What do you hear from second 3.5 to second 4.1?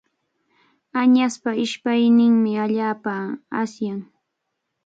asyan.